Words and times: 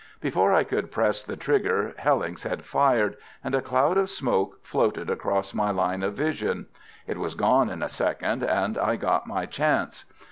Before 0.19 0.51
I 0.51 0.63
could 0.63 0.91
press 0.91 1.21
the 1.23 1.35
trigger 1.37 1.93
Hellincks 1.99 2.41
had 2.41 2.65
fired, 2.65 3.17
and 3.43 3.53
a 3.53 3.61
cloud 3.61 3.97
of 3.99 4.09
smoke 4.09 4.57
floated 4.65 5.11
across 5.11 5.53
my 5.53 5.69
line 5.69 6.01
of 6.01 6.15
vision. 6.15 6.65
It 7.05 7.19
was 7.19 7.35
gone 7.35 7.69
in 7.69 7.83
a 7.83 7.87
second, 7.89 8.41
and 8.41 8.79
I 8.79 8.95
got 8.95 9.27
my 9.27 9.45
chance. 9.45 10.05